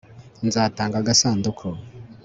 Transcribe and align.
nzatanga 0.47 0.95
agasanduku 0.99 1.67